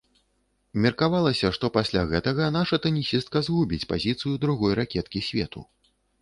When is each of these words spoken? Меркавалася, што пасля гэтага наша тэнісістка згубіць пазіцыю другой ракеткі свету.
Меркавалася, 0.85 1.51
што 1.57 1.69
пасля 1.75 2.01
гэтага 2.13 2.47
наша 2.57 2.79
тэнісістка 2.85 3.37
згубіць 3.49 3.87
пазіцыю 3.93 4.33
другой 4.47 4.73
ракеткі 4.81 5.25
свету. 5.29 5.61